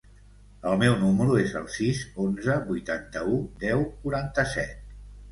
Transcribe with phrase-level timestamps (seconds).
[0.69, 4.81] El meu número es el sis, onze, vuitanta-u, deu, quaranta-set.